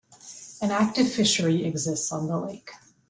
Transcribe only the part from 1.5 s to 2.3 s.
exists on